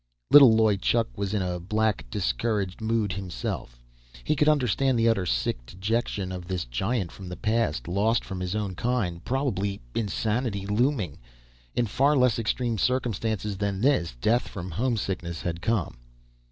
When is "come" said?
15.61-15.95